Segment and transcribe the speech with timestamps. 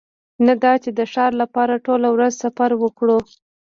[0.45, 3.17] نه دا چې د ښار لپاره ټوله ورځ سفر وکړو